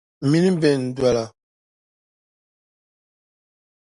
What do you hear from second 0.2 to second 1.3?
M mini bɛn doli.